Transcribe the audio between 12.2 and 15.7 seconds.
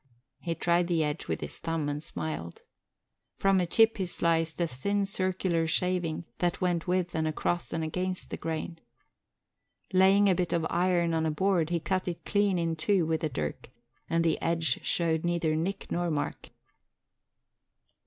clean in two with the dirk and the edge showed neither